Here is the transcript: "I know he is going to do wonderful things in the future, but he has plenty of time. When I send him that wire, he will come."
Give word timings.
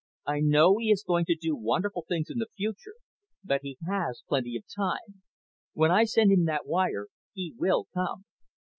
"I 0.25 0.39
know 0.39 0.77
he 0.79 0.89
is 0.89 1.03
going 1.05 1.25
to 1.25 1.35
do 1.35 1.55
wonderful 1.55 2.05
things 2.09 2.31
in 2.31 2.39
the 2.39 2.47
future, 2.57 2.95
but 3.43 3.61
he 3.61 3.77
has 3.87 4.23
plenty 4.27 4.55
of 4.57 4.63
time. 4.75 5.21
When 5.73 5.91
I 5.91 6.05
send 6.05 6.31
him 6.31 6.45
that 6.45 6.65
wire, 6.65 7.09
he 7.33 7.53
will 7.55 7.85
come." 7.93 8.25